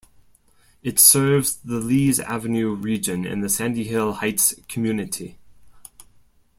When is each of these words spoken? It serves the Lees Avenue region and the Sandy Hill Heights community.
It 0.81 0.97
serves 0.99 1.57
the 1.57 1.75
Lees 1.75 2.19
Avenue 2.19 2.73
region 2.73 3.23
and 3.23 3.43
the 3.43 3.49
Sandy 3.49 3.83
Hill 3.83 4.13
Heights 4.13 4.55
community. 4.67 5.37